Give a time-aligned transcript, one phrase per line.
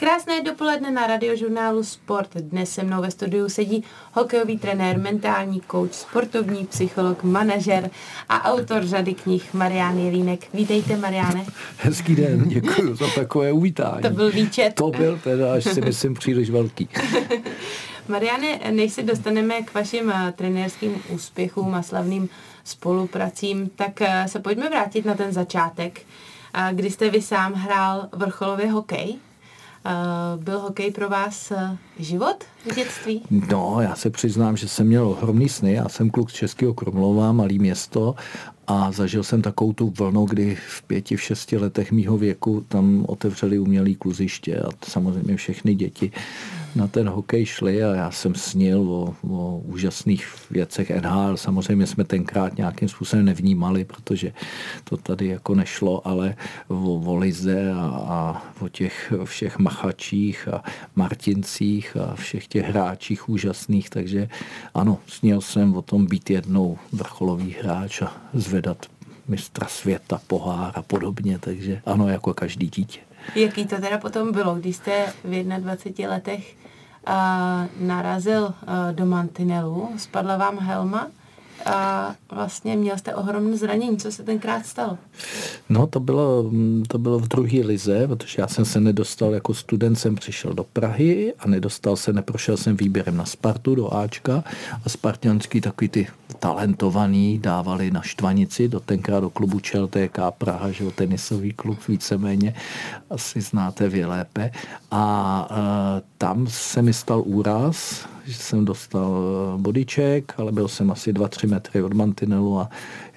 [0.00, 2.36] Krásné dopoledne na radiožurnálu Sport.
[2.36, 7.90] Dnes se mnou ve studiu sedí hokejový trenér, mentální coach, sportovní psycholog, manažer
[8.28, 10.54] a autor řady knih Marián Jelínek.
[10.54, 11.44] Vítejte, Mariáne.
[11.76, 14.02] Hezký den, děkuji za takové uvítání.
[14.02, 14.74] To byl výčet.
[14.74, 16.88] To byl teda, až si myslím, příliš velký.
[18.08, 22.28] Mariane, než se dostaneme k vašim eh, trenérským úspěchům a slavným
[22.64, 26.00] spolupracím, tak eh, se pojďme vrátit na ten začátek,
[26.72, 29.18] kdy jste vy sám hrál vrcholově hokej.
[30.36, 31.52] Byl hokej pro vás
[32.04, 33.22] život v dětství?
[33.30, 35.72] No, já se přiznám, že jsem měl ohromný sny.
[35.72, 38.14] Já jsem kluk z Českého Krumlova, malý město
[38.66, 43.04] a zažil jsem takovou tu vlnu, kdy v pěti, v šesti letech mýho věku tam
[43.08, 46.12] otevřeli umělý kluziště a samozřejmě všechny děti
[46.76, 51.36] na ten hokej šli a já jsem snil o, o úžasných věcech NHL.
[51.36, 54.32] Samozřejmě jsme tenkrát nějakým způsobem nevnímali, protože
[54.84, 56.36] to tady jako nešlo, ale
[56.68, 60.62] o, o Lize a, a o těch všech machačích a
[60.96, 64.28] Martincích a všech těch hráčích úžasných, takže
[64.74, 68.86] ano, snil jsem o tom být jednou vrcholový hráč a zvedat
[69.28, 73.00] mistra světa, pohár a podobně, takže ano, jako každý dítě.
[73.34, 76.56] Jaký to teda potom bylo, když jste v 21 letech
[77.08, 77.14] uh,
[77.86, 78.52] narazil uh,
[78.92, 81.10] do mantinelu, spadla vám helma
[81.66, 83.96] a vlastně měl jste ohromné zranění.
[83.96, 84.98] Co se tenkrát stalo?
[85.68, 86.50] No, to bylo,
[86.88, 90.64] to bylo v druhé lize, protože já jsem se nedostal jako student, jsem přišel do
[90.64, 94.44] Prahy a nedostal se, neprošel jsem výběrem na Spartu do Ačka
[94.84, 96.06] a spartianský takový ty
[96.38, 102.54] talentovaný dávali na Štvanici, do tenkrát do klubu ČLTK Praha, že jo, tenisový klub víceméně,
[103.10, 104.50] asi znáte vy lépe.
[104.90, 110.90] A e, tam se mi stal úraz, že jsem dostal eh, bodyček, ale byl jsem
[110.90, 112.68] asi 2-3 metry od mantinelu a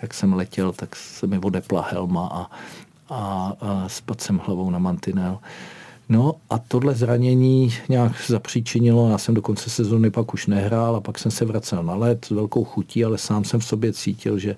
[0.02, 2.52] jak jsem letěl, tak se mi odepla helma a,
[3.10, 5.40] a, a spadl jsem hlavou na mantinel.
[6.10, 11.02] No a tohle zranění nějak zapříčinilo, já jsem do konce sezóny pak už nehrál a
[11.02, 14.40] pak jsem se vracel na let s velkou chutí, ale sám jsem v sobě cítil,
[14.40, 14.56] že,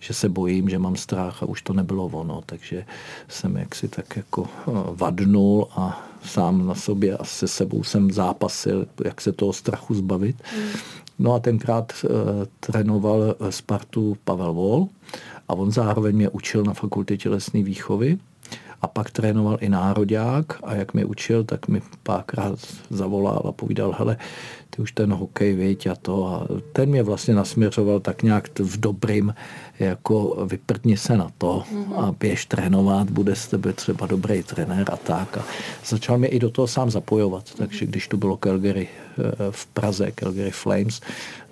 [0.00, 2.84] že se bojím, že mám strach a už to nebylo ono, takže
[3.28, 8.86] jsem jaksi tak jako eh, vadnul a sám na sobě a se sebou jsem zápasil,
[9.04, 10.36] jak se toho strachu zbavit.
[10.56, 10.68] Mm.
[11.18, 12.10] No a tenkrát uh,
[12.60, 14.88] trénoval Spartu Pavel Vol
[15.48, 18.18] a on zároveň mě učil na fakultě tělesné výchovy
[18.80, 22.58] a pak trénoval i nároďák a jak mi učil, tak mi párkrát
[22.90, 24.16] zavolal a povídal, hele,
[24.70, 26.26] ty už ten hokej, věď a to.
[26.26, 29.34] A ten mě vlastně nasměřoval tak nějak v dobrým,
[29.78, 31.64] jako vyprdni se na to
[31.96, 35.38] a běž trénovat, bude z tebe třeba dobrý trenér a tak.
[35.38, 35.44] A
[35.86, 40.12] začal mě i do toho sám zapojovat, takže když to bylo Calgary eh, v Praze,
[40.12, 41.00] Calgary Flames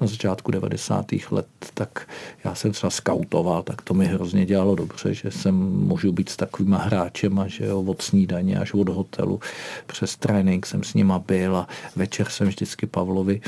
[0.00, 1.06] na začátku 90.
[1.30, 2.08] let, tak
[2.44, 6.36] já jsem třeba skautoval, tak to mi hrozně dělalo dobře, že jsem můžu být s
[6.36, 9.40] takovýma hráčema, že jo, od snídaně až od hotelu
[9.86, 13.40] přes trénink jsem s nima byl a večer jsem vždycky Pavlovi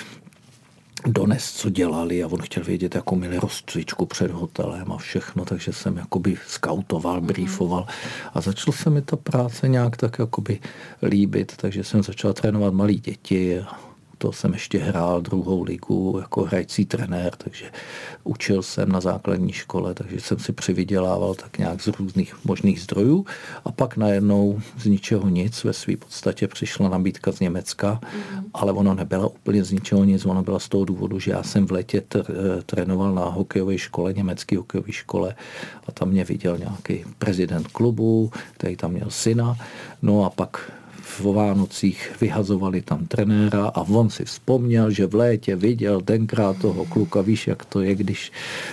[1.06, 5.72] dones, co dělali a on chtěl vědět, jako měli rozcvičku před hotelem a všechno, takže
[5.72, 7.26] jsem jakoby skautoval, mhm.
[7.26, 7.86] briefoval
[8.34, 10.58] a začal se mi ta práce nějak tak jakoby
[11.02, 13.64] líbit, takže jsem začal trénovat malí děti
[14.18, 17.70] to jsem ještě hrál druhou ligu jako hrající trenér, takže
[18.24, 23.26] učil jsem na základní škole, takže jsem si přivydělával tak nějak z různých možných zdrojů
[23.64, 28.44] a pak najednou z ničeho nic ve své podstatě přišla nabídka z Německa, mm.
[28.54, 31.66] ale ono nebyla úplně z ničeho nic, ono byla z toho důvodu, že já jsem
[31.66, 32.02] v létě
[32.66, 35.34] trénoval na hokejové škole, německé hokejové škole
[35.86, 39.56] a tam mě viděl nějaký prezident klubu, který tam měl syna,
[40.02, 40.77] no a pak
[41.20, 46.84] o Vánocích vyhazovali tam trenéra a on si vzpomněl, že v létě viděl tenkrát toho
[46.84, 48.32] kluka, víš, jak to je, když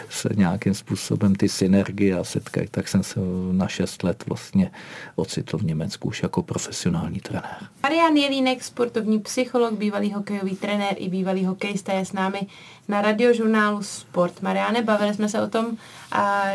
[0.10, 3.20] se nějakým způsobem ty synergie a setkají, tak jsem se
[3.52, 4.72] na šest let vlastně
[5.16, 7.56] ocitl v Německu už jako profesionální trenér.
[7.84, 12.48] Marian Jelínek, sportovní psycholog, bývalý hokejový trenér i bývalý hokejista je s námi
[12.88, 14.42] na radiožurnálu Sport.
[14.42, 15.78] Mariane, bavili jsme se o tom,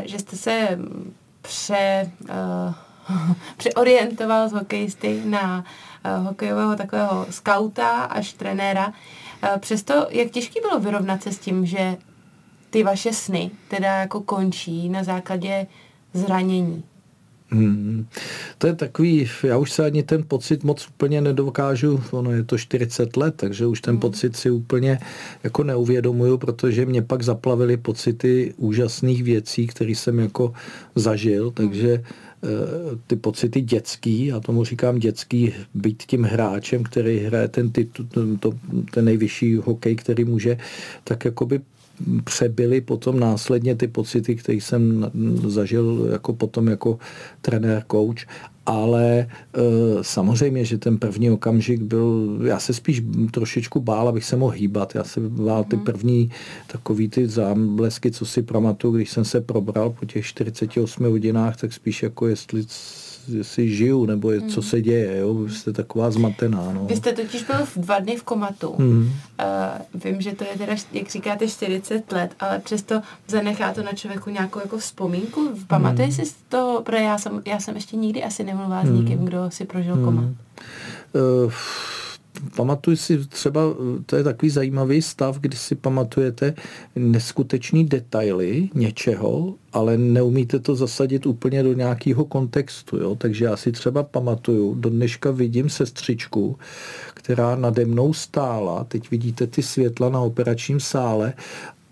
[0.05, 0.78] že jste se
[1.43, 2.11] pře...
[2.22, 2.75] Uh,
[3.56, 5.65] přeorientoval z hokejisty na
[6.19, 8.86] uh, hokejového takového skauta až trenéra.
[8.86, 11.97] Uh, přesto, jak těžký bylo vyrovnat se s tím, že
[12.71, 15.66] ty vaše sny teda jako končí na základě
[16.15, 16.84] zranění?
[17.53, 18.07] Hmm.
[18.59, 22.59] To je takový, já už se ani ten pocit moc úplně nedokážu, ono je to
[22.59, 24.01] 40 let, takže už ten hmm.
[24.01, 24.98] pocit si úplně
[25.42, 30.53] jako neuvědomuju, protože mě pak zaplavily pocity úžasných věcí, které jsem jako
[30.95, 32.04] zažil, takže hmm
[33.07, 38.07] ty pocity dětský, já tomu říkám dětský, být tím hráčem, který hraje ten, titul,
[38.41, 38.53] to,
[38.91, 40.59] ten nejvyšší hokej, který může,
[41.04, 41.60] tak jakoby
[42.25, 45.10] přebyly potom následně ty pocity, které jsem
[45.47, 46.98] zažil jako potom jako
[47.41, 48.27] trenér, coach
[48.66, 49.27] ale e,
[50.03, 54.95] samozřejmě, že ten první okamžik byl, já se spíš trošičku bál, abych se mohl hýbat.
[54.95, 55.84] Já se bál ty mhm.
[55.84, 56.30] první
[56.66, 61.72] takový ty záblesky, co si pamatuju, když jsem se probral po těch 48 hodinách, tak
[61.72, 62.65] spíš jako jestli
[63.28, 64.71] jestli žiju, nebo je, co hmm.
[64.71, 66.72] se děje, jo, jste taková zmatená.
[66.72, 66.84] No.
[66.84, 68.75] Vy jste totiž byl v dva dny v komatu.
[68.78, 69.03] Mm.
[69.03, 69.13] Uh,
[70.05, 74.31] vím, že to je teda, jak říkáte, 40 let, ale přesto zanechá to na člověku
[74.31, 75.51] nějakou jako vzpomínku.
[75.67, 76.13] Pamatuje mm.
[76.13, 78.87] si z toho, protože já jsem, já jsem ještě nikdy asi nemluvila mm.
[78.87, 78.99] s hmm.
[78.99, 80.05] nikým, kdo si prožil mm.
[80.05, 80.25] komat.
[80.25, 81.53] Uh,
[82.57, 83.60] pamatuju si třeba,
[84.07, 86.54] to je takový zajímavý stav, kdy si pamatujete
[86.97, 92.97] neskutečný detaily něčeho, ale neumíte to zasadit úplně do nějakého kontextu.
[92.97, 93.15] Jo?
[93.15, 96.59] Takže já si třeba pamatuju, do dneška vidím sestřičku,
[97.15, 101.33] která nade mnou stála, teď vidíte ty světla na operačním sále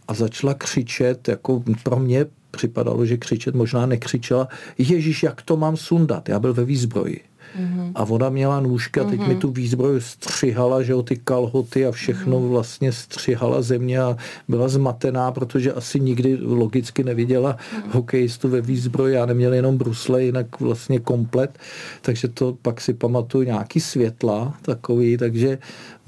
[0.09, 4.49] a začala křičet, jako pro mě připadalo, že křičet možná nekřičela,
[4.79, 6.29] Ježíš, jak to mám sundat?
[6.29, 7.21] Já byl ve výzbroji.
[7.61, 7.93] Mm-hmm.
[7.95, 9.29] A ona měla nůžka, teď mm-hmm.
[9.29, 12.49] mi tu výzbroj střihala, že jo, ty kalhoty a všechno mm-hmm.
[12.49, 14.17] vlastně střihala země a
[14.49, 17.91] byla zmatená, protože asi nikdy logicky neviděla mm-hmm.
[17.91, 19.15] hokejistu ve výzbroji.
[19.15, 21.59] Já neměl jenom brusle, jinak vlastně komplet.
[22.03, 25.59] Takže to pak si pamatuju nějaký světla takový, takže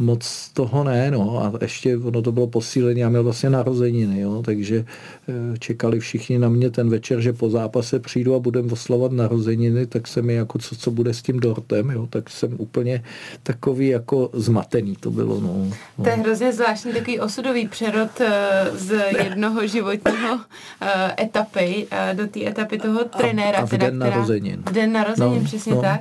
[0.01, 1.45] moc toho ne, no.
[1.45, 4.85] A ještě ono to bylo posílení, já měl vlastně narozeniny, jo, takže
[5.29, 9.87] eh, čekali všichni na mě ten večer, že po zápase přijdu a budem oslovat narozeniny,
[9.87, 13.03] tak se mi jako co, co bude s tím dortem, jo, tak jsem úplně
[13.43, 15.67] takový jako zmatený to bylo, no.
[15.99, 16.05] no.
[16.05, 20.41] To je hrozně zvláštní takový osudový přerod eh, z jednoho životního
[20.81, 23.59] eh, etapy do té etapy toho trenéra.
[23.59, 24.63] A, a v den teda, narozenin.
[24.67, 25.83] V den narozenin, no, přesně no.
[25.83, 26.01] tak.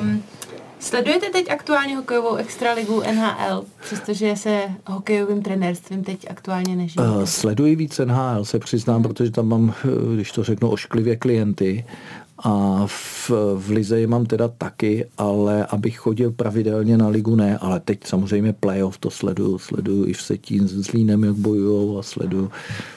[0.00, 0.22] Um,
[0.84, 7.06] Sledujete teď aktuálně hokejovou extraligu NHL, přestože se hokejovým trenérstvím teď aktuálně nežijí?
[7.06, 9.02] Uh, sleduji víc NHL, se přiznám, hmm.
[9.04, 11.84] protože tam mám, eh, když to řeknu, ošklivě klienty
[12.38, 17.58] a v, v Lize je mám teda taky, ale abych chodil pravidelně na ligu ne,
[17.58, 22.02] ale teď samozřejmě playoff to sleduju, sleduju i v Setín s Zlínem, jak bojujou a
[22.02, 22.50] sleduju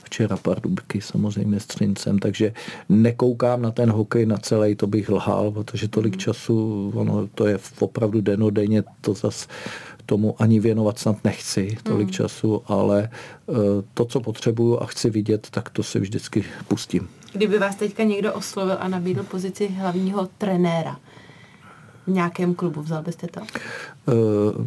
[0.04, 2.54] včera Pardubky samozřejmě s Třincem, takže
[2.90, 6.20] nekoukám na ten hokej na celý, to bych lhal, protože tolik mhm.
[6.20, 9.48] času, ono to je opravdu denodenně, to zas
[10.08, 12.14] tomu ani věnovat snad nechci tolik mm.
[12.14, 13.54] času, ale eh,
[13.94, 17.08] to, co potřebuju a chci vidět, tak to si vždycky pustím.
[17.34, 20.98] Kdyby vás teďka někdo oslovil a nabídl pozici hlavního trenéra,
[22.08, 22.82] v nějakém klubu.
[22.82, 23.42] Vzal byste to?
[23.42, 24.14] Eh,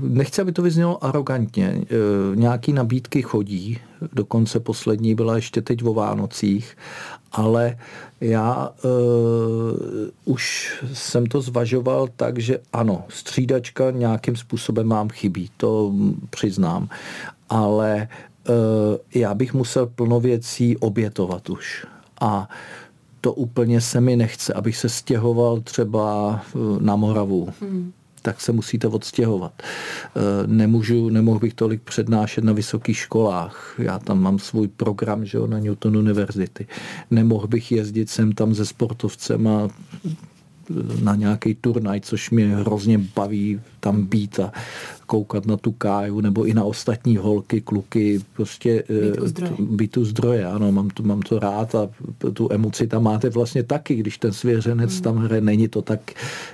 [0.00, 1.80] nechci, aby to vyznělo arrogantně.
[1.82, 1.86] Eh,
[2.36, 3.78] nějaký nabídky chodí,
[4.12, 6.76] dokonce poslední byla ještě teď o Vánocích,
[7.32, 7.78] ale
[8.20, 8.90] já uh,
[10.24, 15.92] už jsem to zvažoval tak, že ano, střídačka nějakým způsobem mám chybí, to
[16.30, 16.88] přiznám,
[17.48, 18.08] ale
[19.14, 21.86] já bych musel plno věcí obětovat už.
[22.20, 22.48] A
[23.20, 27.48] to úplně se mi nechce, abych se stěhoval třeba eh, na Moravu.
[27.60, 29.62] Hmm tak se musíte odstěhovat.
[29.62, 33.74] Eh, nemůžu, nemohl bych tolik přednášet na vysokých školách.
[33.78, 36.66] Já tam mám svůj program že jo, na Newton University.
[37.10, 39.68] Nemohl bych jezdit sem tam se sportovcem a
[41.02, 44.52] na nějaký turnaj, což mě hrozně baví tam být a
[45.10, 49.96] koukat na tu káju nebo i na ostatní holky, kluky, prostě být u zdroje, být
[49.96, 51.88] u zdroje ano, mám to, mám to rád a
[52.32, 55.02] tu emoci tam máte vlastně taky, když ten svěřenec mm.
[55.02, 56.00] tam hraje, není to tak,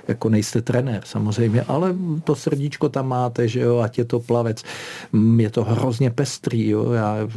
[0.07, 4.63] jako nejste trenér samozřejmě, ale to srdíčko tam máte, že jo, ať je to plavec,
[5.37, 7.29] je to hrozně pestrý, jo, já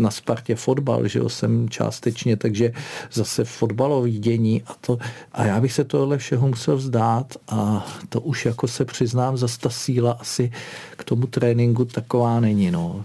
[0.00, 2.72] na Spartě fotbal, že jo, jsem částečně, takže
[3.12, 4.98] zase fotbalový dění a to,
[5.32, 9.60] a já bych se tohle všeho musel vzdát a to už jako se přiznám, zase
[9.60, 10.47] ta síla asi
[10.96, 12.70] k tomu tréninku taková není.
[12.70, 13.04] No.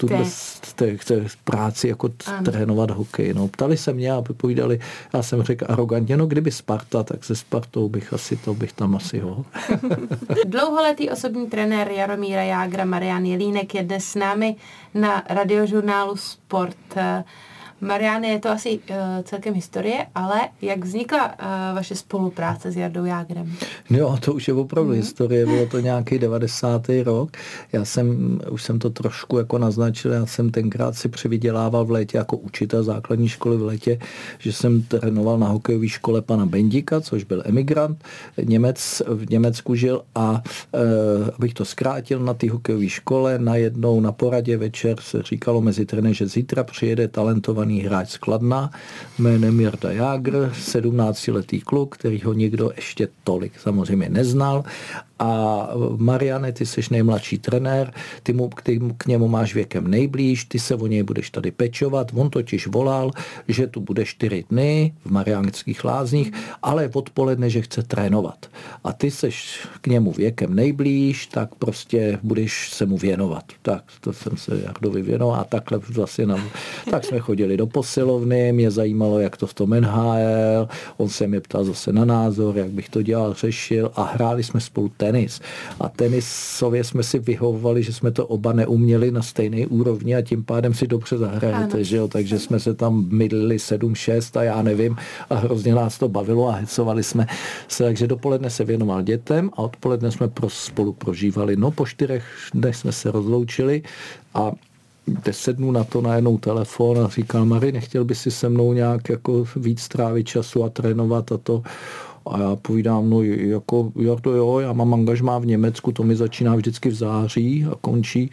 [0.00, 0.24] Tuhle
[0.74, 2.44] té, té práci jako ano.
[2.44, 3.34] trénovat hokej.
[3.34, 4.80] No, ptali se mě a povídali,
[5.14, 8.96] já jsem řekl arrogantně, no kdyby Sparta, tak se Spartou bych asi, to bych tam
[8.96, 9.44] asi ho.
[10.46, 14.56] Dlouholetý osobní trenér Jaromíra Jágra Marian Jelínek je dnes s námi
[14.94, 16.76] na radiožurnálu Sport.
[17.80, 23.04] Marianne, je to asi uh, celkem historie, ale jak vznikla uh, vaše spolupráce s Jardou
[23.04, 23.52] Jágrem?
[23.90, 24.96] Jo, to už je opravdu mm.
[24.96, 26.86] historie, bylo to nějaký 90.
[27.04, 27.30] rok.
[27.72, 32.18] Já jsem, už jsem to trošku jako naznačil, já jsem tenkrát si přivydělával v létě
[32.18, 33.98] jako učitel základní školy v létě,
[34.38, 38.04] že jsem trénoval na hokejové škole pana Bendika, což byl emigrant,
[38.44, 44.12] Němec, v Německu žil a uh, abych to zkrátil, na té hokejové škole najednou na
[44.12, 48.70] poradě večer se říkalo mezi trenéry, že zítra přijede talentovaný talentovaný hráč z Kladna
[49.18, 54.64] jménem Jarda Jágr, 17-letý kluk, který ho nikdo ještě tolik samozřejmě neznal
[55.24, 60.58] a Mariane, ty jsi nejmladší trenér, ty mu, ty k němu máš věkem nejblíž, ty
[60.58, 62.10] se o něj budeš tady pečovat.
[62.14, 63.10] On totiž volal,
[63.48, 68.46] že tu bude čtyři dny v Mariánských lázních, ale odpoledne, že chce trénovat.
[68.84, 73.44] A ty seš k němu věkem nejblíž, tak prostě budeš se mu věnovat.
[73.62, 76.44] Tak to jsem se Jardovi věnoval a takhle vlastně na,
[76.90, 81.40] tak jsme chodili do posilovny, mě zajímalo, jak to v tom NHL, on se mě
[81.40, 85.40] ptal zase na názor, jak bych to dělal, řešil a hráli jsme spolu tenis.
[85.80, 90.44] A tenisově jsme si vyhovovali, že jsme to oba neuměli na stejné úrovni a tím
[90.44, 92.08] pádem si dobře zahrajete, že jo?
[92.08, 94.96] takže jsme se tam mydlili 7-6 a já nevím
[95.30, 97.26] a hrozně nás to bavilo a hecovali jsme
[97.68, 101.56] se, takže dopoledne se věnoval dětem a odpoledne jsme pro, spolu prožívali.
[101.56, 103.82] No po čtyřech dnech jsme se rozloučili
[104.34, 104.52] a
[105.06, 109.08] deset dnů na to najednou telefon a říkal, Mary, nechtěl by si se mnou nějak
[109.08, 111.62] jako víc strávit času a trénovat a to.
[112.26, 116.16] A já povídám, no jako, jak to jo, já mám angažmá v Německu, to mi
[116.16, 118.30] začíná vždycky v září a končí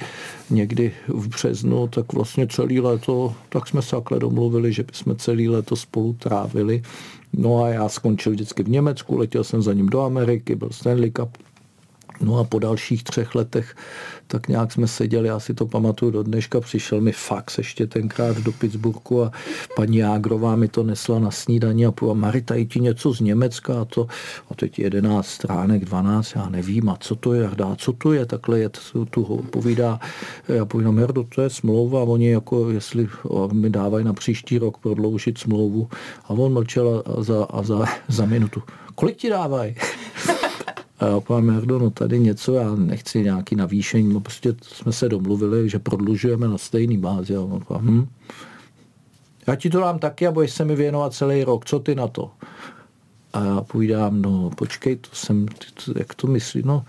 [0.49, 5.49] někdy v březnu, tak vlastně celý léto, tak jsme se takhle domluvili, že bychom celý
[5.49, 6.81] léto spolu trávili.
[7.33, 11.11] No a já skončil vždycky v Německu, letěl jsem za ním do Ameriky, byl Stanley
[11.11, 11.37] Cup
[12.21, 13.75] No a po dalších třech letech
[14.31, 18.37] tak nějak jsme seděli, já si to pamatuju do dneška, přišel mi fax ještě tenkrát
[18.37, 19.31] do Pittsburghu a
[19.75, 23.81] paní Jágrová mi to nesla na snídaní a povedala, Marita, ti něco z Německa?
[23.81, 24.07] A to,
[24.51, 28.25] a teď 11 stránek, 12, já nevím, a co to je, dá, co to je,
[28.25, 28.69] takhle je,
[29.09, 29.99] tu povídá,
[30.47, 33.09] já povídám, Herdo, to je smlouva, oni jako, jestli
[33.51, 35.89] mi dávají na příští rok prodloužit smlouvu.
[36.23, 38.63] A on mlčel a za, a za, za minutu,
[38.95, 39.75] kolik ti dávají?
[41.01, 45.09] A já povím, Jardo, no tady něco, já nechci nějaký navýšení, no prostě jsme se
[45.09, 47.35] domluvili, že prodlužujeme na stejný bázi.
[47.35, 48.07] A on hm.
[49.47, 52.07] Já ti to dám taky a budeš se mi věnovat celý rok, co ty na
[52.07, 52.31] to?
[53.33, 55.45] A já půjdám, no počkej, to jsem,
[55.95, 56.85] jak to myslí, no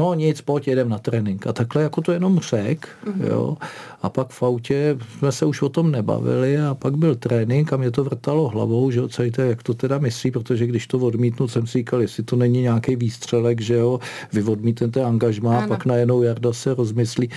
[0.00, 1.46] no nic, pojď, jedem na trénink.
[1.46, 3.26] A takhle jako to jenom řek, mm-hmm.
[3.26, 3.56] jo.
[4.02, 7.76] A pak v autě jsme se už o tom nebavili a pak byl trénink a
[7.76, 10.98] mě to vrtalo hlavou, že jo, celý to, jak to teda myslí, protože když to
[10.98, 14.00] odmítnu, jsem si říkal, jestli to není nějaký výstřelek, že jo,
[14.32, 17.30] vy odmítnete angažmá, a pak najednou Jarda se rozmyslí.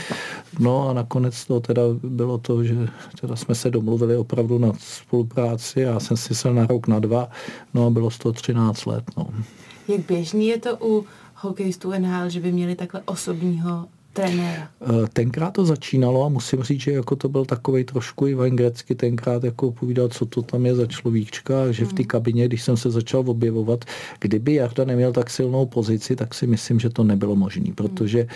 [0.59, 2.75] No a nakonec to teda bylo to, že
[3.21, 7.29] teda jsme se domluvili opravdu na spolupráci, já jsem si se na rok, na dva,
[7.73, 9.27] no a bylo z toho 13 let, no.
[9.87, 11.05] Jak běžný je to u
[11.43, 14.69] hokejistů NHL, že by měli takhle osobního trenéra?
[14.81, 18.95] Eh, tenkrát to začínalo a musím říct, že jako to byl takový trošku Ivan Grecky
[18.95, 22.07] tenkrát jako povídal, co to tam je za človíčka, že v té hmm.
[22.07, 23.85] kabině, když jsem se začal objevovat,
[24.19, 27.75] kdyby Jarda neměl tak silnou pozici, tak si myslím, že to nebylo možné, hmm.
[27.75, 28.27] protože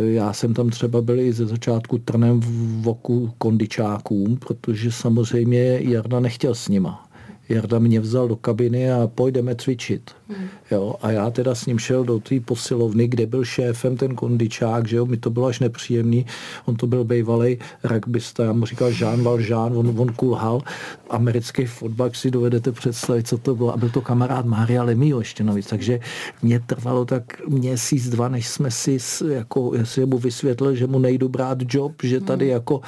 [0.00, 2.40] já jsem tam třeba byl i ze začátku trnem
[2.82, 7.09] v oku kondičákům, protože samozřejmě Jarda nechtěl s nima.
[7.50, 10.10] Jarda mě vzal do kabiny a půjdeme cvičit.
[10.28, 10.48] Hmm.
[10.70, 14.88] Jo, a já teda s ním šel do té posilovny, kde byl šéfem ten kondičák,
[14.88, 16.26] že jo, mi to bylo až nepříjemný.
[16.64, 20.62] On to byl bývalý rugbysta, já mu říkal Jean Valjean, on, on kulhal.
[21.10, 23.74] Americký fotbal, si dovedete představit, co to bylo.
[23.74, 26.00] A byl to kamarád Mária Lemio ještě navíc, takže
[26.42, 30.98] mě trvalo tak měsíc, dva, než jsme si, jako, já si mu vysvětlil, že mu
[30.98, 32.52] nejdu brát job, že tady hmm.
[32.52, 32.80] jako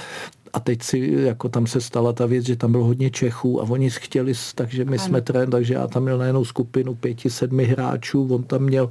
[0.52, 3.70] a teď si, jako tam se stala ta věc, že tam bylo hodně Čechů a
[3.70, 5.06] oni chtěli, takže my ano.
[5.06, 8.90] jsme trén, takže já tam měl na jednou skupinu pěti, sedmi hráčů, on tam měl,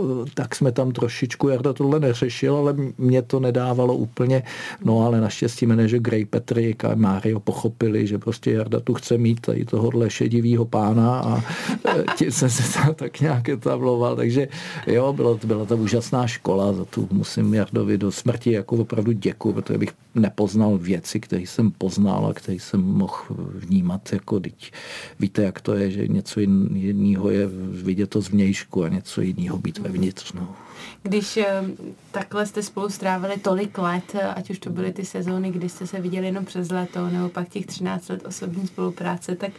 [0.00, 0.02] eh,
[0.34, 4.42] tak jsme tam trošičku, Jarda tohle neřešil, ale mě to nedávalo úplně,
[4.84, 9.40] no ale naštěstí manažer Gray Patrick a Mario pochopili, že prostě Jarda tu chce mít
[9.40, 11.44] tady tohohle šedivýho pána a
[11.88, 14.48] eh, tím jsem se tam tak nějak etabloval, takže
[14.86, 19.52] jo, bylo, byla to úžasná škola, za tu musím Jardovi do smrti jako opravdu děkuji,
[19.52, 23.24] protože bych nepoznal věc věci, které jsem poznal a které jsem mohl
[23.54, 24.72] vnímat, jako teď
[25.20, 27.46] víte, jak to je, že něco jiného je
[27.84, 30.32] vidět to zvnějšku a něco jiného být vevnitř.
[30.32, 30.56] No.
[31.02, 31.62] Když eh,
[32.10, 35.86] takhle jste spolu strávili tolik let, eh, ať už to byly ty sezóny, kdy jste
[35.86, 39.52] se viděli jenom přes léto, nebo pak těch 13 let osobní spolupráce, tak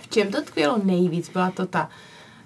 [0.00, 1.28] v čem to tkvělo nejvíc?
[1.28, 1.88] Byla to ta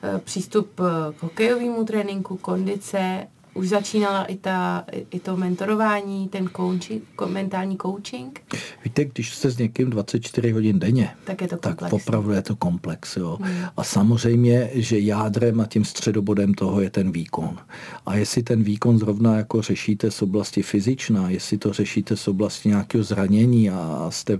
[0.02, 0.70] eh, přístup
[1.16, 8.40] k hokejovému tréninku, kondice, už začínala i, ta, i to mentorování, ten coaching, mentální coaching?
[8.84, 11.90] Víte, když jste s někým 24 hodin denně, tak je to komplex.
[11.90, 13.16] Tak opravdu je to komplex.
[13.16, 13.38] Jo.
[13.42, 13.64] Hmm.
[13.76, 17.58] A samozřejmě, že jádrem a tím středobodem toho je ten výkon.
[18.06, 22.68] A jestli ten výkon zrovna jako řešíte z oblasti fyzičná, jestli to řešíte z oblasti
[22.68, 24.38] nějakého zranění a jste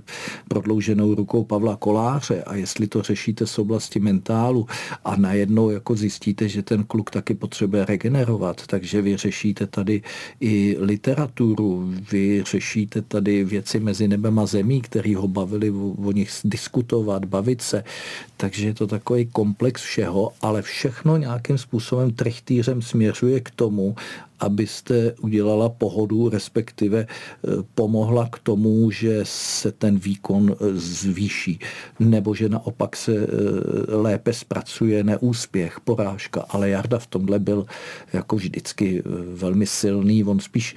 [0.48, 4.66] prodlouženou rukou Pavla Koláře a jestli to řešíte z oblasti mentálu
[5.04, 10.02] a najednou jako zjistíte, že ten kluk taky potřebuje regenerovat, takže vy řešíte tady
[10.40, 16.12] i literaturu, vy řešíte tady věci mezi nebem a zemí, který ho bavili o, o
[16.12, 17.84] nich diskutovat, bavit se.
[18.36, 23.96] Takže je to takový komplex všeho, ale všechno nějakým způsobem trichtýřem směřuje k tomu,
[24.42, 31.58] abyste udělala pohodu, respektive eh, pomohla k tomu, že se ten výkon eh, zvýší,
[32.00, 33.26] nebo že naopak se eh,
[33.96, 36.44] lépe zpracuje neúspěch, porážka.
[36.48, 37.66] Ale Jarda v tomhle byl
[38.12, 39.02] jako vždycky
[39.34, 40.24] velmi silný.
[40.24, 40.76] On spíš,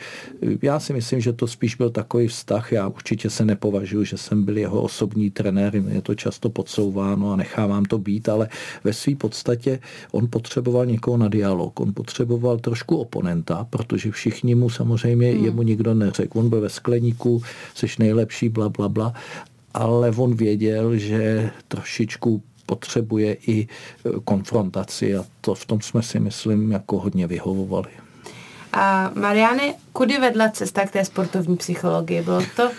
[0.62, 2.72] já si myslím, že to spíš byl takový vztah.
[2.72, 5.76] Já určitě se nepovažuji, že jsem byl jeho osobní trenér.
[5.76, 8.50] Je to často podsouváno a nechávám to být, ale
[8.84, 9.80] ve své podstatě
[10.12, 11.80] on potřeboval někoho na dialog.
[11.80, 15.46] On potřeboval trošku oponenta, světa, protože všichni mu samozřejmě, hmm.
[15.46, 16.40] jemu nikdo neřekl.
[16.40, 17.42] On byl ve skleníku,
[17.76, 19.14] jsi nejlepší, bla, bla, bla,
[19.74, 23.68] ale on věděl, že trošičku potřebuje i e,
[24.24, 27.90] konfrontaci a to v tom jsme si, myslím, jako hodně vyhovovali.
[28.74, 32.22] A Mariany, kudy vedla cesta k té sportovní psychologii?
[32.22, 32.72] Bylo to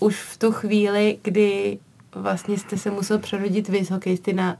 [0.00, 1.78] už v tu chvíli, kdy
[2.14, 4.56] vlastně jste se musel přerodit vy z hokejisty na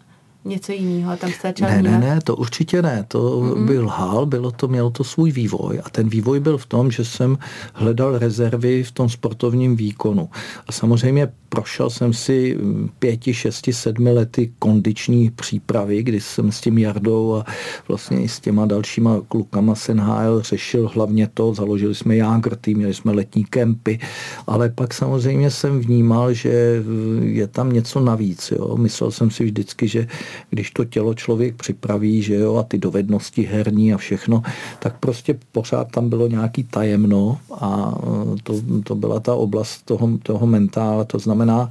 [0.49, 3.67] něco jiného, tam jste začal Ne, ne, ne, to určitě ne, to mm-hmm.
[3.67, 7.05] byl lhal, bylo to, mělo to svůj vývoj a ten vývoj byl v tom, že
[7.05, 7.39] jsem
[7.75, 10.29] hledal rezervy v tom sportovním výkonu
[10.67, 12.59] a samozřejmě prošel jsem si
[12.99, 17.45] pěti, šesti, sedmi lety kondiční přípravy, kdy jsem s tím Jardou a
[17.89, 23.13] vlastně i s těma dalšíma klukama Senhájel řešil hlavně to, založili jsme Jágrty, měli jsme
[23.13, 23.99] letní kempy,
[24.47, 26.83] ale pak samozřejmě jsem vnímal, že
[27.23, 28.53] je tam něco navíc.
[28.57, 28.77] Jo.
[28.77, 30.07] Myslel jsem si vždycky, že
[30.51, 34.43] když to tělo člověk připraví, že jo, a ty dovednosti herní a všechno,
[34.79, 37.95] tak prostě pořád tam bylo nějaký tajemno a
[38.43, 38.55] to,
[38.85, 41.71] to byla ta oblast toho, toho mentála, to znamená znamená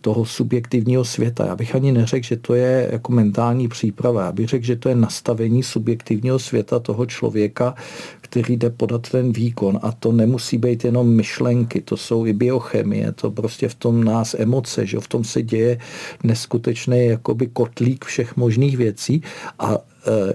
[0.00, 1.46] toho subjektivního světa.
[1.46, 4.24] Já bych ani neřekl, že to je jako mentální příprava.
[4.24, 7.74] Já bych řekl, že to je nastavení subjektivního světa toho člověka,
[8.30, 9.78] který jde podat ten výkon.
[9.82, 14.34] A to nemusí být jenom myšlenky, to jsou i biochemie, to prostě v tom nás
[14.38, 15.78] emoce, že v tom se děje
[16.24, 19.22] neskutečný jakoby kotlík všech možných věcí
[19.58, 19.78] a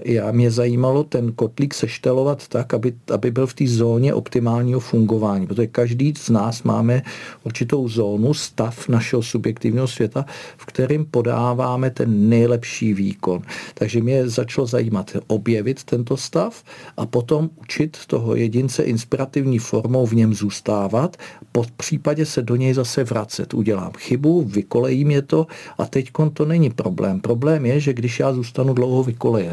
[0.04, 5.46] já mě zajímalo ten kotlík seštelovat tak, aby, aby byl v té zóně optimálního fungování,
[5.46, 7.02] protože každý z nás máme
[7.44, 13.42] určitou zónu, stav našeho subjektivního světa, v kterém podáváme ten nejlepší výkon.
[13.74, 16.62] Takže mě začalo zajímat objevit tento stav
[16.96, 21.16] a potom učit toho jedince inspirativní formou v něm zůstávat,
[21.52, 23.54] po případě se do něj zase vracet.
[23.54, 25.46] Udělám chybu, vykolejím je to
[25.78, 27.20] a teď to není problém.
[27.20, 29.02] Problém je, že když já zůstanu dlouho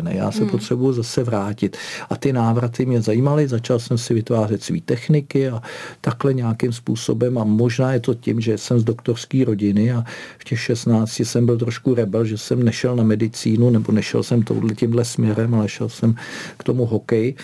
[0.01, 0.15] ne?
[0.15, 0.49] Já se hmm.
[0.49, 1.77] potřebuji zase vrátit.
[2.09, 5.61] A ty návraty mě zajímaly, začal jsem si vytvářet své techniky a
[6.01, 10.03] takhle nějakým způsobem a možná je to tím, že jsem z doktorské rodiny a
[10.37, 14.43] v těch 16 jsem byl trošku rebel, že jsem nešel na medicínu nebo nešel jsem
[14.43, 16.15] touhle tímhle směrem, ale šel jsem
[16.57, 17.35] k tomu hokeji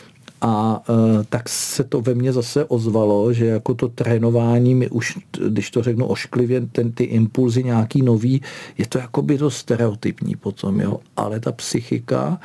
[0.42, 5.18] a e, tak se to ve mně zase ozvalo, že jako to trénování mi už,
[5.48, 8.42] když to řeknu ošklivě, ten, ty impulzy nějaký nový,
[8.78, 11.00] je to jako by to stereotypní potom, jo.
[11.16, 12.40] Ale ta psychika,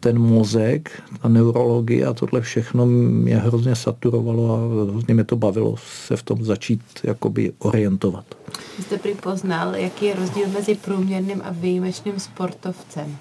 [0.00, 5.76] ten mozek, ta neurologie a tohle všechno mě hrozně saturovalo a hrozně mě to bavilo
[6.06, 8.24] se v tom začít jakoby orientovat.
[8.80, 13.16] Jste prý poznal, jaký je rozdíl mezi průměrným a výjimečným sportovcem?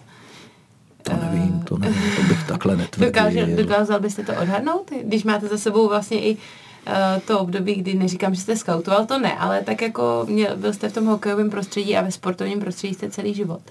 [1.63, 3.11] To nevím, to bych takhle netvrdil.
[3.11, 6.93] Dokážel, dokázal byste to odhadnout, když máte za sebou vlastně i uh,
[7.27, 10.89] to období, kdy neříkám, že jste skautoval, to ne, ale tak jako měl, byl jste
[10.89, 13.61] v tom hokejovém prostředí a ve sportovním prostředí jste celý život.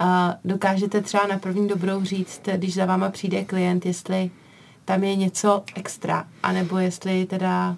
[0.00, 4.30] A dokážete třeba na první dobrou říct, když za váma přijde klient, jestli
[4.84, 7.76] tam je něco extra, anebo jestli teda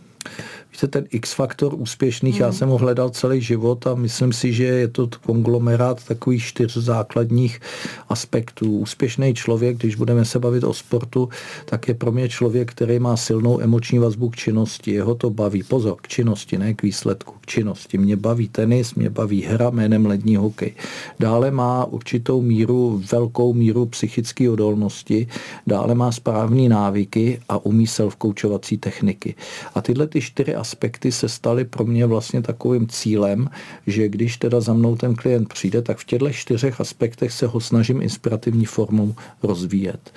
[0.73, 2.41] Víte, ten X-faktor úspěšných, mm.
[2.41, 6.77] já jsem ho hledal celý život a myslím si, že je to konglomerát takových čtyř
[6.77, 7.61] základních
[8.09, 8.79] aspektů.
[8.79, 11.29] Úspěšný člověk, když budeme se bavit o sportu,
[11.65, 14.91] tak je pro mě člověk, který má silnou emoční vazbu k činnosti.
[14.91, 15.63] Jeho to baví.
[15.63, 17.99] Pozor, k činnosti, ne k výsledku, k činnosti.
[17.99, 20.75] Mě baví tenis, mě baví hra jménem lední hokej.
[21.21, 25.29] Dále má určitou míru, velkou míru psychické odolnosti,
[25.67, 29.35] dále má správné návyky a umí self-koučovací techniky.
[29.75, 33.51] A tyhle ty čtyři aspekty se staly pro mě vlastně takovým cílem,
[33.87, 37.61] že když teda za mnou ten klient přijde, tak v těchto čtyřech aspektech se ho
[37.61, 40.13] snažím inspirativní formou rozvíjet.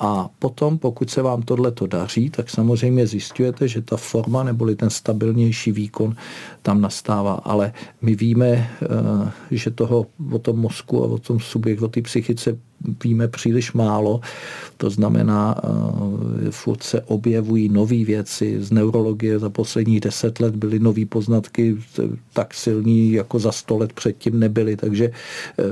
[0.00, 4.76] A potom, pokud se vám tohle to daří, tak samozřejmě zjistujete, že ta forma neboli
[4.76, 6.16] ten stabilnější výkon
[6.62, 7.34] tam nastává.
[7.34, 12.02] Ale my víme, eh, že toho o tom mozku a o tom subjektu, o té
[12.02, 12.58] psychice
[13.04, 14.20] víme příliš málo.
[14.76, 18.56] To znamená, uh, furt se objevují nové věci.
[18.60, 21.76] Z neurologie za poslední deset let byly nové poznatky
[22.32, 25.10] tak silní, jako za sto let předtím nebyly, takže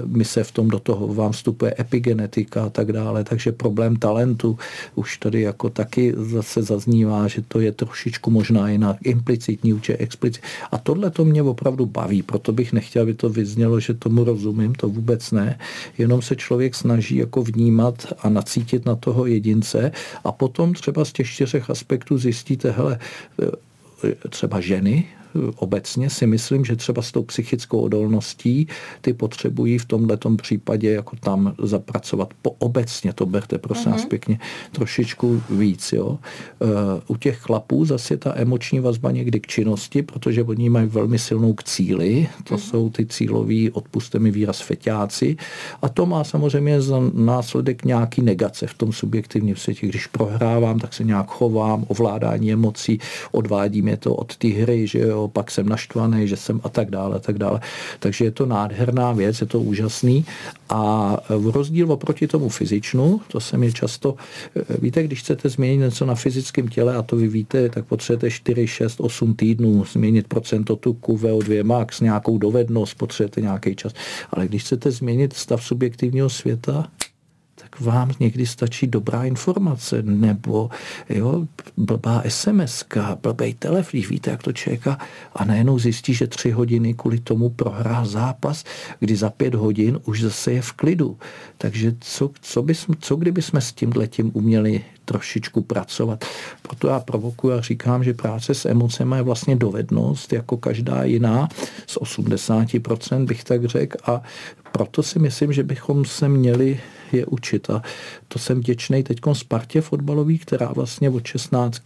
[0.07, 4.59] my se v tom do toho vám vstupuje epigenetika a tak dále, takže problém talentu
[4.95, 10.49] už tady jako taky zase zaznívá, že to je trošičku možná jinak, implicitní uče, explicitní.
[10.73, 14.75] A tohle to mě opravdu baví, proto bych nechtěl, aby to vyznělo, že tomu rozumím,
[14.75, 15.59] to vůbec ne.
[15.99, 19.93] Jenom se člověk snaží jako vnímat a nacítit na toho jedince.
[20.25, 22.99] A potom třeba z těch čtyřech aspektů zjistíte, hele,
[24.31, 25.05] třeba ženy,
[25.57, 28.69] obecně si myslím, že třeba s tou psychickou odolností
[29.01, 32.35] ty potřebují v tomhle případě jako tam zapracovat.
[32.43, 34.09] Po obecně to berte, prosím vás mm-hmm.
[34.09, 34.39] pěkně,
[34.73, 35.93] trošičku víc.
[35.93, 36.19] Jo.
[36.63, 36.67] Eh,
[37.07, 41.55] u těch chlapů zase ta emoční vazba někdy k činnosti, protože oni mají velmi silnou
[41.55, 42.59] k cíli, to mm-hmm.
[42.59, 45.37] jsou ty cíloví, odpuste mi výraz, feťáci
[45.83, 49.87] a to má samozřejmě za následek nějaký negace v tom subjektivním světě.
[49.87, 52.99] Když prohrávám, tak se nějak chovám, ovládání emocí,
[53.33, 56.91] odvádí mě to od té hry, že jo, pak jsem naštvaný, že jsem a tak
[56.91, 57.61] dále, a tak dále.
[57.99, 60.25] Takže je to nádherná věc, je to úžasný
[60.69, 64.15] a v rozdíl oproti tomu fyzičnu, to se mi často,
[64.83, 68.67] víte, když chcete změnit něco na fyzickém těle a to vy víte, tak potřebujete 4,
[68.67, 73.93] 6, 8 týdnů změnit procento tuku, VO2 max, nějakou dovednost, potřebujete nějaký čas.
[74.31, 76.89] Ale když chcete změnit stav subjektivního světa,
[77.81, 80.71] vám někdy stačí dobrá informace, nebo
[81.09, 82.85] jo, blbá SMS,
[83.23, 84.99] blbej telefon, víte, jak to čeká,
[85.35, 88.65] a najednou zjistí, že tři hodiny kvůli tomu prohrál zápas,
[89.01, 91.19] kdy za pět hodin už zase je v klidu.
[91.59, 96.25] Takže co, co, bys, co kdyby jsme s tímhle tím uměli trošičku pracovat.
[96.63, 101.49] Proto já provokuji a říkám, že práce s emocemi je vlastně dovednost, jako každá jiná,
[101.87, 104.23] z 80% bych tak řekl a
[104.73, 106.81] proto si myslím, že bychom se měli
[107.13, 107.71] je učit.
[107.71, 107.83] A
[108.29, 111.81] to jsem vděčný teď Spartě fotbalový, která vlastně od 16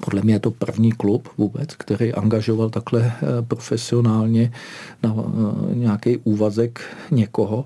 [0.00, 4.52] podle mě je to první klub vůbec, který angažoval takhle eh, profesionálně
[5.02, 7.64] na eh, nějaký úvazek někoho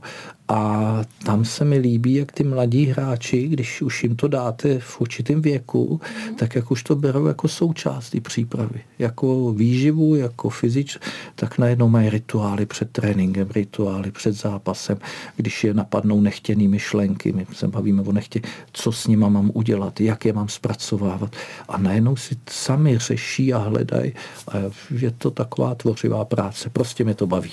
[0.48, 5.00] a tam se mi líbí, jak ty mladí hráči, když už jim to dáte v
[5.00, 6.34] určitém věku, mm.
[6.34, 8.80] tak jak už to berou jako součást té přípravy.
[8.98, 10.98] Jako výživu, jako fyzič,
[11.34, 14.98] tak najednou mají rituály před tréninkem, rituály před zápasem,
[15.36, 18.40] když je napadnou nechtěný myšlenky, my se bavíme o nechtě,
[18.72, 21.36] co s nima mám udělat, jak je mám zpracovávat.
[21.68, 24.12] A najednou si sami řeší a hledají.
[24.48, 24.56] A
[24.98, 26.70] je to taková tvořivá práce.
[26.70, 27.52] Prostě mě to baví.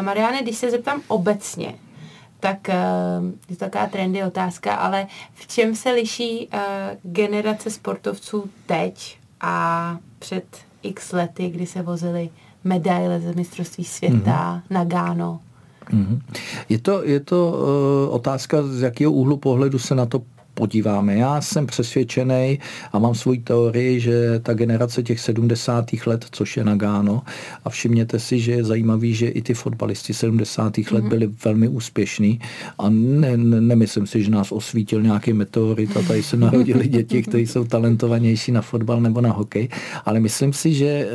[0.00, 1.74] Mariane, když se zeptám obecně,
[2.40, 2.74] tak uh,
[3.48, 6.60] je to taková trendy otázka, ale v čem se liší uh,
[7.02, 10.44] generace sportovců teď a před
[10.82, 12.30] x lety, kdy se vozily
[12.64, 14.74] medaile ze mistrovství světa mm-hmm.
[14.74, 15.40] na Gáno?
[15.90, 16.20] Mm-hmm.
[16.68, 20.22] Je to, je to uh, otázka, z jakého úhlu pohledu se na to
[20.56, 21.14] podíváme.
[21.14, 22.58] Já jsem přesvědčený
[22.92, 25.84] a mám svůj teorii, že ta generace těch 70.
[26.06, 27.22] let, což je Nagano,
[27.64, 30.76] a všimněte si, že je zajímavý, že i ty fotbalisti 70.
[30.76, 30.94] Mm-hmm.
[30.94, 31.08] let mhm.
[31.08, 32.40] byli velmi úspěšní
[32.78, 37.22] a ne, ne, nemyslím si, že nás osvítil nějaký meteorit a tady se narodili děti,
[37.22, 39.68] kteří jsou talentovanější na fotbal nebo na hokej,
[40.04, 41.08] ale myslím si, že eh,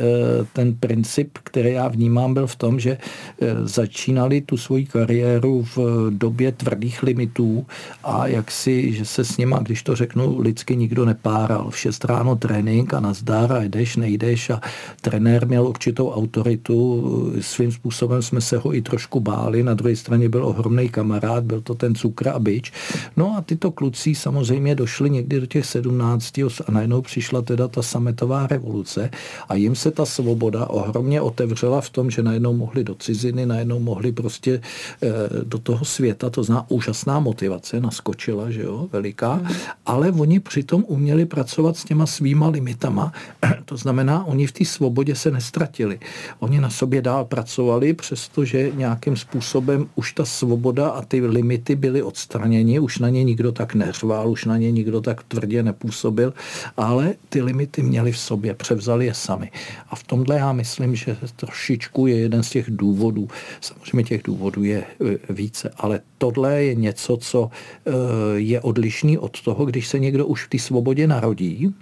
[0.52, 5.78] ten princip, který já vnímám, byl v tom, že eh, začínali tu svoji kariéru v
[6.10, 7.66] době tvrdých limitů
[8.04, 11.70] a jak si, že se s nima, když to řeknu lidsky, nikdo nepáral.
[11.70, 14.60] V 6 ráno trénink a nazdar a jdeš, nejdeš a
[15.00, 17.32] trenér měl určitou autoritu.
[17.40, 19.62] Svým způsobem jsme se ho i trošku báli.
[19.62, 22.72] Na druhé straně byl ohromný kamarád, byl to ten cukr a byč.
[23.16, 27.82] No a tyto kluci samozřejmě došli někdy do těch 17 a najednou přišla teda ta
[27.82, 29.10] sametová revoluce
[29.48, 33.80] a jim se ta svoboda ohromně otevřela v tom, že najednou mohli do ciziny, najednou
[33.80, 34.60] mohli prostě
[35.02, 35.08] eh,
[35.44, 39.40] do toho světa, to zná úžasná motivace, naskočila, že jo, veliká říká,
[39.86, 43.12] ale oni přitom uměli pracovat s těma svýma limitama.
[43.64, 46.00] To znamená, oni v té svobodě se nestratili.
[46.38, 52.02] Oni na sobě dál pracovali, přestože nějakým způsobem už ta svoboda a ty limity byly
[52.02, 56.34] odstraněni, už na ně nikdo tak neřval, už na ně nikdo tak tvrdě nepůsobil,
[56.76, 59.50] ale ty limity měli v sobě, převzali je sami.
[59.88, 63.28] A v tomhle já myslím, že trošičku je jeden z těch důvodů.
[63.60, 67.90] Samozřejmě těch důvodů je e, více, ale tohle je něco, co e,
[68.36, 71.74] je odlišný odlišný od toho, když se někdo už v té svobodě narodí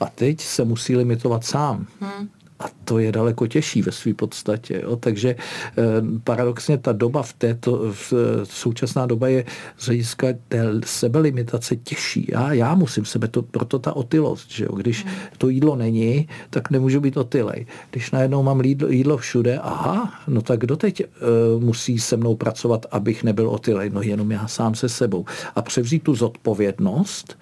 [0.00, 1.86] a teď se musí limitovat sám.
[2.00, 2.28] Hmm.
[2.62, 4.80] A to je daleko těžší ve své podstatě.
[4.82, 4.96] Jo.
[4.96, 5.82] Takže eh,
[6.24, 8.12] paradoxně ta doba v této, v,
[8.44, 9.44] současná doba je
[9.78, 12.26] z hlediska té sebelimitace těžší.
[12.32, 14.76] Já, já musím sebe, to, proto ta otylost, že jo.
[14.76, 15.14] Když hmm.
[15.38, 17.66] to jídlo není, tak nemůžu být otylej.
[17.90, 22.36] Když najednou mám jídlo, jídlo všude, aha, no tak kdo teď uh, musí se mnou
[22.36, 23.90] pracovat, abych nebyl otylej?
[23.90, 25.24] No jenom já sám se sebou.
[25.54, 27.38] A převzít tu zodpovědnost,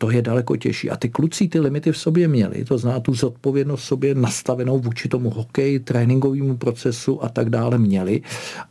[0.00, 0.90] to je daleko těžší.
[0.90, 4.78] A ty kluci ty limity v sobě měli, to znamená tu zodpovědnost v sobě nastavenou
[4.78, 8.22] vůči tomu hokeji, tréninkovému procesu a tak dále měli.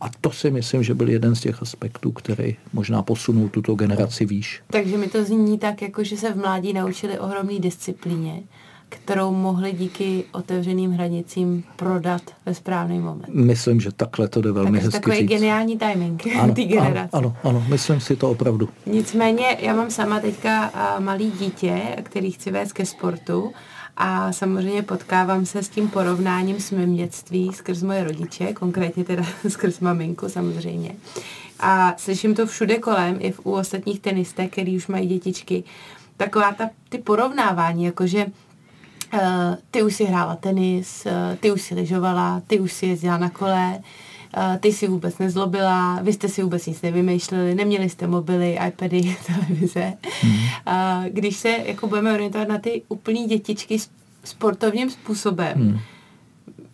[0.02, 4.26] A to si myslím, že byl jeden z těch aspektů, který možná posunul tuto generaci
[4.26, 4.62] výš.
[4.72, 8.44] Takže mi to zní tak, jako že se v mládí naučili ohromný disciplíně
[8.89, 13.28] kterou mohli díky otevřeným hranicím prodat ve správný moment.
[13.28, 15.30] Myslím, že takhle to jde velmi Takže hezky takový říct.
[15.30, 16.23] geniální timing
[16.56, 17.10] té generace.
[17.13, 18.69] Ano, ano, ano, myslím si to opravdu.
[18.86, 23.52] Nicméně já mám sama teďka malý dítě, který chci vést ke sportu
[23.97, 29.23] a samozřejmě potkávám se s tím porovnáním s mým dětství skrz moje rodiče, konkrétně teda
[29.47, 30.95] skrz maminku samozřejmě.
[31.60, 35.63] A slyším to všude kolem, i v, u ostatních tenistek, který už mají dětičky.
[36.17, 38.25] Taková ta, ty porovnávání, jakože
[39.72, 43.30] ty už si hrála tenis, uh, ty už si lyžovala, ty už si jezdila na
[43.30, 43.80] kole,
[44.38, 49.17] uh, ty si vůbec nezlobila, vy jste si vůbec nic nevymýšleli, neměli jste mobily, iPady,
[49.28, 49.93] televize.
[50.24, 50.32] Mm.
[50.32, 53.78] Uh, když se jako budeme orientovat na ty úplný dětičky
[54.24, 55.80] sportovním způsobem, mm.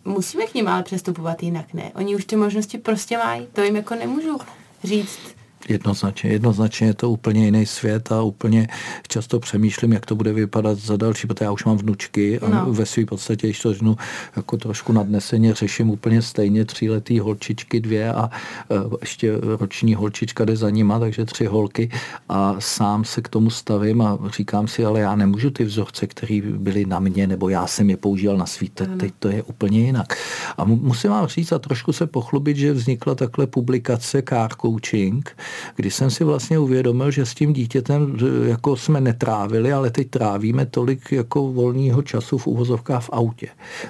[0.04, 1.92] musíme k ním ale přestupovat jinak, ne?
[1.94, 4.38] Oni už ty možnosti prostě mají, to jim jako nemůžu
[4.84, 5.36] říct,
[5.68, 8.68] Jednoznačně, jednoznačně je to úplně jiný svět a úplně
[9.08, 12.72] často přemýšlím, jak to bude vypadat za další, protože já už mám vnučky a no.
[12.72, 13.96] ve své podstatě, když to řeknu
[14.36, 18.30] jako trošku nadneseně, řeším úplně stejně tříletý holčičky dvě a
[18.70, 21.90] e, ještě roční holčička jde za nima, takže tři holky
[22.28, 26.40] a sám se k tomu stavím a říkám si, ale já nemůžu ty vzorce, které
[26.44, 30.18] byly na mě, nebo já jsem je používal na svít, teď to je úplně jinak.
[30.58, 35.36] A musím vám říct a trošku se pochlubit, že vznikla takhle publikace Car Coaching,
[35.76, 40.66] kdy jsem si vlastně uvědomil, že s tím dítětem jako jsme netrávili, ale teď trávíme
[40.66, 43.48] tolik jako volného času v uvozovkách v autě.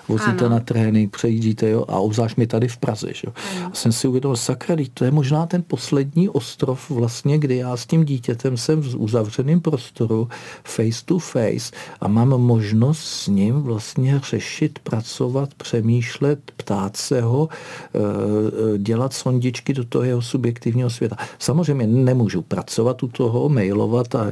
[0.09, 0.49] Vozíte ano.
[0.49, 3.09] na trénink, přejíždíte, jo, a obzvlášť mi tady v Praze.
[3.15, 3.29] Že?
[3.73, 7.87] A jsem si uvědomil, sakra, to je možná ten poslední ostrov vlastně, kdy já s
[7.87, 10.29] tím dítětem jsem v uzavřeném prostoru
[10.65, 17.49] face to face a mám možnost s ním vlastně řešit, pracovat, přemýšlet, ptát se ho,
[17.95, 21.17] eh, eh, dělat sondičky do toho jeho subjektivního světa.
[21.39, 24.31] Samozřejmě samozřejmě nemůžu pracovat u toho, mailovat a e,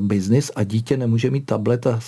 [0.00, 1.86] biznis a dítě nemůže mít tablet.
[1.86, 2.00] A,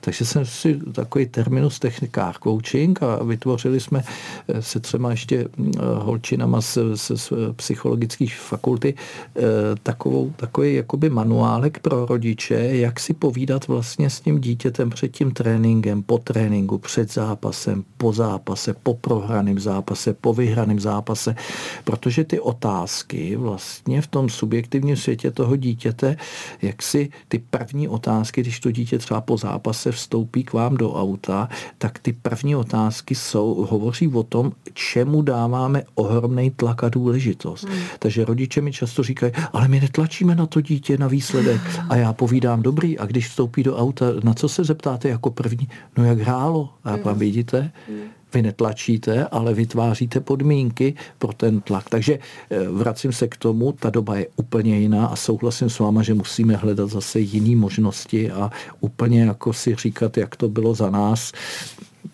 [0.00, 4.04] takže jsem si takový terminus technikár coaching a vytvořili jsme
[4.48, 5.48] e, se třema ještě
[5.94, 9.42] holčinama z, z, z psychologických fakulty e,
[9.82, 15.30] takovou, takový jakoby manuálek pro rodiče, jak si povídat vlastně s tím dítětem před tím
[15.30, 21.36] tréninkem, po tréninku, před zápasem, po zápase, po prohraném zápase, po vyhraném zápase,
[21.84, 26.16] protože ty otázky vlastně vlastně v tom subjektivním světě toho dítěte,
[26.62, 30.94] jak si ty první otázky, když to dítě třeba po zápase vstoupí k vám do
[30.94, 31.48] auta,
[31.78, 37.64] tak ty první otázky jsou, hovoří o tom, čemu dáváme ohromný tlak a důležitost.
[37.64, 37.78] Hmm.
[37.98, 41.60] Takže rodiče mi často říkají, ale my netlačíme na to dítě na výsledek.
[41.88, 45.68] A já povídám, dobrý, a když vstoupí do auta, na co se zeptáte jako první?
[45.98, 46.68] No jak hrálo?
[46.84, 47.02] A hmm.
[47.02, 51.88] vám vidíte, hmm vy netlačíte, ale vytváříte podmínky pro ten tlak.
[51.88, 56.02] Takže eh, vracím se k tomu, ta doba je úplně jiná a souhlasím s váma,
[56.02, 60.90] že musíme hledat zase jiné možnosti a úplně jako si říkat, jak to bylo za
[60.90, 61.32] nás,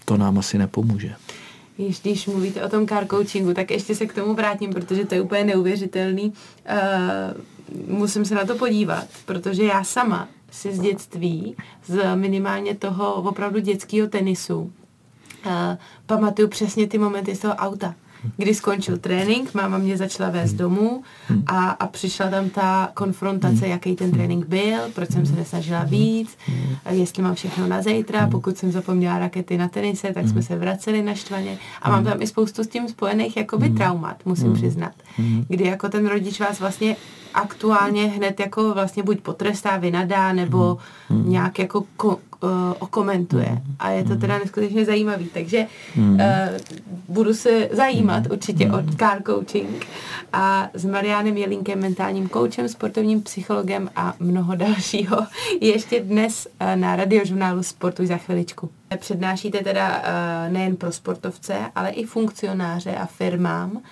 [0.05, 1.15] to nám asi nepomůže.
[2.03, 5.21] Když, mluvíte o tom car coachingu, tak ještě se k tomu vrátím, protože to je
[5.21, 6.33] úplně neuvěřitelný.
[6.33, 11.57] Uh, musím se na to podívat, protože já sama si z dětství,
[11.87, 14.73] z minimálně toho opravdu dětského tenisu,
[15.47, 15.53] uh,
[16.07, 17.95] pamatuju přesně ty momenty z toho auta.
[18.37, 21.03] Kdy skončil trénink, máma mě začala vést domů
[21.47, 26.39] a, a přišla tam ta konfrontace, jaký ten trénink byl, proč jsem se nesnažila víc,
[26.91, 31.03] jestli mám všechno na zítra, pokud jsem zapomněla rakety na tenise, tak jsme se vraceli
[31.03, 31.59] na štvaně.
[31.83, 34.93] A mám tam i spoustu s tím spojených jakoby traumat, musím přiznat,
[35.49, 36.97] kdy jako ten rodič vás vlastně
[37.35, 40.79] aktuálně hned jako vlastně buď potrestá, vynadá, nebo
[41.11, 43.49] nějak jako ko, uh, okomentuje.
[43.51, 43.77] Mm.
[43.79, 45.27] A je to teda neskutečně zajímavý.
[45.35, 45.67] Takže
[45.97, 46.21] uh,
[47.09, 49.87] budu se zajímat určitě o car coaching
[50.33, 55.27] a s Mariánem Jelínkem, mentálním koučem, sportovním psychologem a mnoho dalšího
[55.61, 58.71] ještě dnes uh, na radiožurnálu Sportuj za chviličku.
[58.99, 63.83] Přednášíte teda uh, nejen pro sportovce, ale i funkcionáře a firmám uh,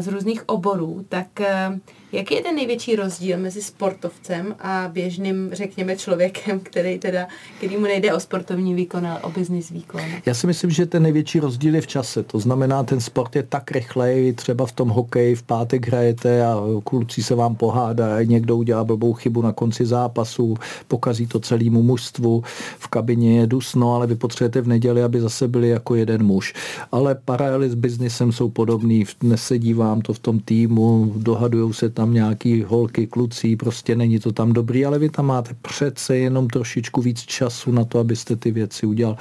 [0.00, 1.78] z různých oborů, tak uh,
[2.12, 7.26] Jaký je ten největší rozdíl mezi sportovcem a běžným, řekněme, člověkem, který teda,
[7.58, 10.00] který mu nejde o sportovní výkon, ale o business výkon?
[10.26, 12.22] Já si myslím, že ten největší rozdíl je v čase.
[12.22, 16.56] To znamená, ten sport je tak rychlej, třeba v tom hokeji v pátek hrajete a
[16.84, 20.56] kluci se vám pohádá, někdo udělá blbou chybu na konci zápasu,
[20.88, 22.42] pokazí to celému mužstvu,
[22.78, 26.54] v kabině je dusno, ale vy potřebujete v neděli, aby zase byli jako jeden muž.
[26.92, 31.99] Ale paralely s biznisem jsou podobný, nesedí vám to v tom týmu, dohadují se tam
[32.06, 37.02] nějaký holky, kluci, prostě není to tam dobrý, ale vy tam máte přece jenom trošičku
[37.02, 39.16] víc času na to, abyste ty věci udělal.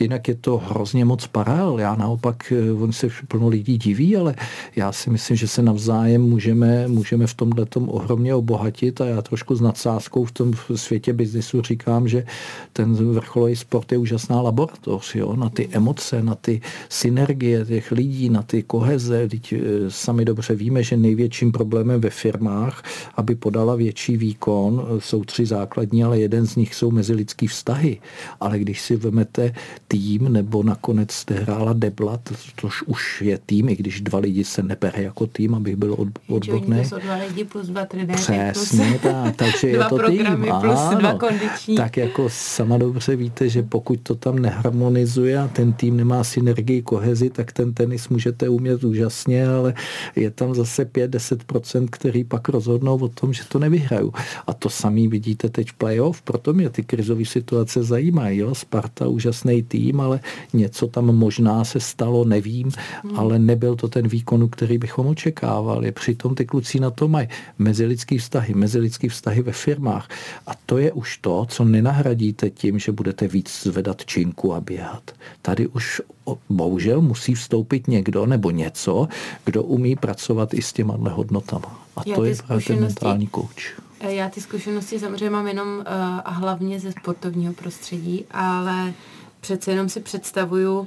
[0.00, 1.78] Jinak je to hrozně moc paralel.
[1.78, 4.34] Já naopak, eh, on se plno lidí diví, ale
[4.76, 9.22] já si myslím, že se navzájem můžeme, můžeme v tomhle tom ohromně obohatit a já
[9.22, 12.24] trošku s nadsázkou v tom světě biznisu říkám, že
[12.72, 18.28] ten vrcholový sport je úžasná laboratoř, jo, na ty emoce, na ty synergie těch lidí,
[18.28, 19.28] na ty koheze.
[19.28, 22.82] Teď eh, sami dobře víme, že největším problémem ve firmách,
[23.14, 28.00] aby podala větší výkon, jsou tři základní, ale jeden z nich jsou mezilidský vztahy.
[28.40, 29.54] Ale když si vemete
[29.88, 32.20] tým, nebo nakonec jste hrála debla,
[32.56, 36.08] což už je tým, i když dva lidi se nebere jako tým, abych byl od,
[36.28, 36.88] odborný.
[36.90, 40.26] To dva lidi plus dva trenéry Přesně, plus tak, takže je to tým.
[40.60, 41.76] Plus ano, dva kondiční.
[41.76, 46.82] Tak jako sama dobře víte, že pokud to tam neharmonizuje a ten tým nemá synergii,
[46.82, 49.74] kohezi, tak ten tenis můžete umět úžasně, ale
[50.16, 54.12] je tam zase 5-10%, který pak rozhodnou o tom, že to nevyhrajou.
[54.46, 58.38] A to samý vidíte teď v playoff, proto mě ty krizové situace zajímají.
[58.38, 58.54] Jo?
[58.54, 60.20] Sparta úžasný tým, ale
[60.52, 62.72] něco tam možná se stalo, nevím,
[63.02, 63.18] hmm.
[63.18, 65.92] ale nebyl to ten výkon, který bychom očekávali.
[65.92, 70.08] Přitom ty kluci na to mají mezilidský vztahy, mezilidský vztahy ve firmách.
[70.46, 75.10] A to je už to, co nenahradíte tím, že budete víc zvedat činku a běhat.
[75.42, 76.02] Tady už
[76.48, 79.08] bohužel musí vstoupit někdo nebo něco,
[79.44, 81.80] kdo umí pracovat i s těma hodnotama.
[81.96, 83.74] A já to je právě ten mentální kouč.
[84.00, 85.84] Eh, já ty zkušenosti samozřejmě mám jenom uh,
[86.24, 88.92] a hlavně ze sportovního prostředí, ale
[89.40, 90.86] přece jenom si představuju, uh,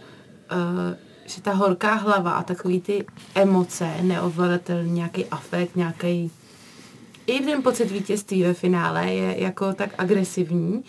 [1.26, 6.32] že ta horká hlava a takový ty emoce, neovladatelný nějaký afekt, nějaký
[7.28, 10.84] i ten pocit vítězství ve finále je jako tak agresivní,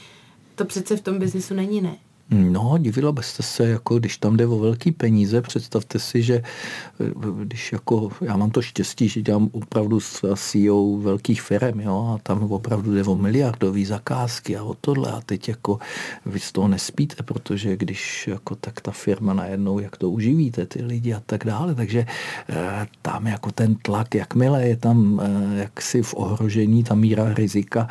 [0.55, 1.97] to přece v tom biznisu není ne.
[2.31, 7.05] No, divilo byste se, jako když tam jde o velký peníze, představte si, že eh,
[7.45, 12.19] když jako, já mám to štěstí, že dělám opravdu s CEO velkých firm, jo, a
[12.23, 15.13] tam opravdu jde o miliardové zakázky a o tohle.
[15.13, 15.79] A teď jako
[16.27, 20.83] vy z toho nespíte, protože když jako tak ta firma najednou, jak to uživíte, ty
[20.83, 22.07] lidi a tak dále, takže
[22.49, 27.89] eh, tam jako ten tlak, jakmile je tam eh, jaksi v ohrožení ta míra rizika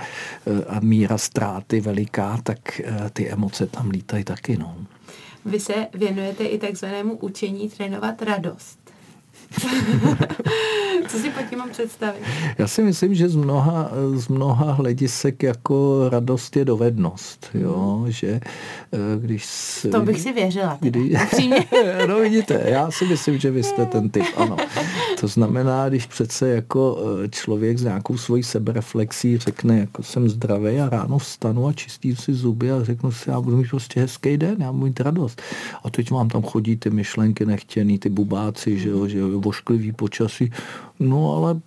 [0.67, 2.81] a míra ztráty veliká, tak
[3.13, 4.75] ty emoce tam lítají taky, no.
[5.45, 8.84] Vy se věnujete i takzvanému učení trénovat radost.
[11.07, 12.21] Co si pod tím mám představit?
[12.57, 17.49] Já si myslím, že z mnoha, z mnoha hledisek jako radost je dovednost.
[17.53, 17.97] Jo?
[17.99, 18.11] Mm.
[18.11, 18.41] Že, eh,
[19.19, 20.77] když si, to bych si věřila.
[20.81, 21.13] Kdy,
[22.07, 24.57] no vidíte, já si myslím, že vy jste ten typ, ano.
[25.19, 30.79] To znamená, když přece jako eh, člověk s nějakou svojí sebereflexí řekne, jako jsem zdravý
[30.79, 34.37] a ráno vstanu a čistím si zuby a řeknu si, já budu mít prostě hezký
[34.37, 35.41] den, já budu mít radost.
[35.83, 39.91] A teď vám tam chodí ty myšlenky nechtěný, ty bubáci, že jo, že jo, vošklivý
[39.91, 40.51] počasí,
[40.99, 41.61] no ale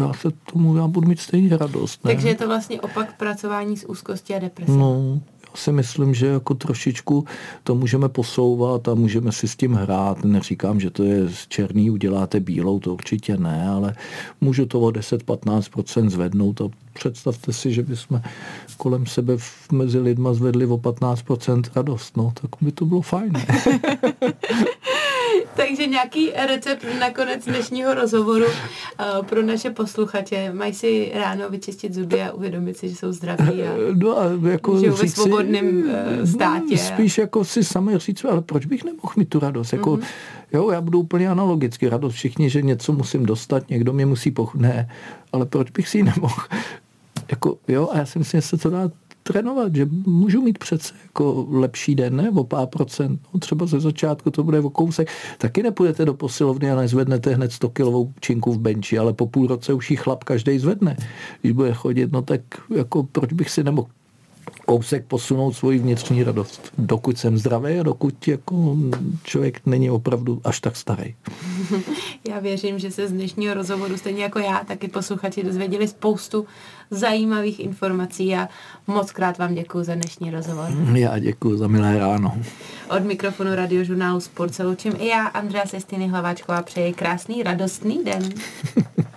[0.00, 2.04] já se tomu, já budu mít stejně radost.
[2.04, 2.12] Ne?
[2.12, 4.72] Takže je to vlastně opak pracování s úzkostí a depresí.
[4.72, 7.24] No, já si myslím, že jako trošičku
[7.64, 10.24] to můžeme posouvat a můžeme si s tím hrát.
[10.24, 13.94] Neříkám, že to je z černý, uděláte bílou, to určitě ne, ale
[14.40, 18.22] můžu to o 10-15% zvednout a představte si, že bychom
[18.76, 19.36] kolem sebe
[19.72, 23.32] mezi lidma zvedli o 15% radost, no, tak by to bylo fajn.
[25.56, 30.52] Takže nějaký recept na konec dnešního rozhovoru uh, pro naše posluchače.
[30.52, 34.80] Mají si ráno vyčistit zuby a uvědomit si, že jsou zdraví a, no a jako
[34.80, 36.78] žijou ve svobodném uh, státě.
[36.78, 39.72] Spíš jako si sami říct, ale proč bych nemohl mít tu radost?
[39.72, 40.04] Jako, mm-hmm.
[40.52, 42.14] Jo, já budu úplně analogicky radost.
[42.14, 44.54] Všichni, že něco musím dostat, někdo mě musí poch...
[44.54, 44.88] Ne,
[45.32, 46.36] ale proč bych si ji nemohl?
[47.30, 48.90] Jako, jo, a já si myslím, že se to dá
[49.22, 53.80] trénovat, že můžu mít přece jako lepší den, ne o pár procent, no, třeba ze
[53.80, 55.08] začátku to bude o kousek.
[55.38, 59.46] Taky nepůjdete do posilovny a nezvednete hned 100 kilovou činku v benči, ale po půl
[59.46, 60.96] roce už ji chlap každý zvedne.
[61.40, 62.40] Když bude chodit, no tak
[62.76, 63.88] jako proč bych si nemohl
[64.66, 68.76] kousek posunout svoji vnitřní radost, dokud jsem zdravý a dokud jako
[69.22, 71.14] člověk není opravdu až tak starý.
[72.28, 76.46] Já věřím, že se z dnešního rozhovoru, stejně jako já, taky posluchači dozvěděli spoustu
[76.90, 78.48] zajímavých informací a
[78.86, 80.68] moc krát vám děkuji za dnešní rozhovor.
[80.94, 82.38] Já děkuji za milé ráno.
[82.96, 88.28] Od mikrofonu radiožurnálu Sport se loučím i já, Andrea Sestiny Hlaváčková, přeji krásný, radostný den.